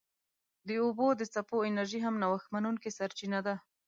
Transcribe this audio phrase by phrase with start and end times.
[0.67, 3.55] د اوبو د څپو انرژي هم نوښت منونکې سرچینه ده.